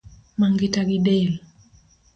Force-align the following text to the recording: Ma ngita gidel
Ma 0.37 0.45
ngita 0.53 0.81
gidel 0.89 1.29